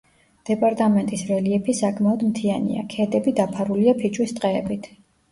დეპარტამენტის 0.49 1.25
რელიეფი 1.31 1.75
საკმაოდ 1.79 2.25
მთიანია; 2.29 2.85
ქედები 2.93 3.33
დაფარულია 3.41 3.93
ფიჭვის 3.99 4.33
ტყეებით. 4.41 4.89